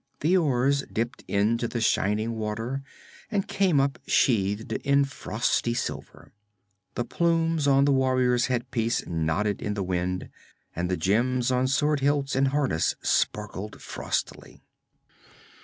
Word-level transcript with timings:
The 0.21 0.35
oars 0.35 0.83
dipped 0.91 1.23
into 1.27 1.67
the 1.67 1.79
shining 1.79 2.31
water 2.31 2.81
and 3.29 3.47
came 3.47 3.79
up 3.79 3.99
sheathed 4.07 4.73
in 4.73 5.05
frosty 5.05 5.75
silver. 5.75 6.33
The 6.95 7.05
plumes 7.05 7.67
on 7.67 7.85
the 7.85 7.91
warrior's 7.91 8.47
headpiece 8.47 9.05
nodded 9.05 9.61
in 9.61 9.75
the 9.75 9.83
wind, 9.83 10.29
and 10.75 10.89
the 10.89 10.97
gems 10.97 11.51
on 11.51 11.67
sword 11.67 11.99
hilts 11.99 12.35
and 12.35 12.47
harness 12.47 12.95
sparkled 13.03 13.79
frostily. 13.79 14.63